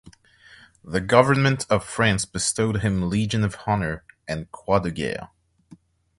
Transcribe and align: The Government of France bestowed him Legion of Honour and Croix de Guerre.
The 0.83 0.99
Government 0.99 1.67
of 1.69 1.85
France 1.85 2.25
bestowed 2.25 2.81
him 2.81 3.07
Legion 3.07 3.43
of 3.43 3.55
Honour 3.67 4.03
and 4.27 4.51
Croix 4.51 4.79
de 4.79 4.89
Guerre. 4.89 5.29